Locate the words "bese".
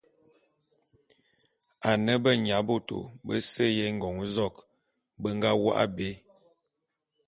3.25-3.63